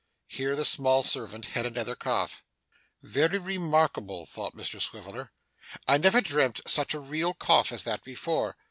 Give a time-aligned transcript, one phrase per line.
[0.25, 2.43] Here the small servant had another cough.
[3.03, 5.31] 'Very remarkable!' thought Mr Swiveller.
[5.87, 8.57] 'I never dreamt such a real cough as that before.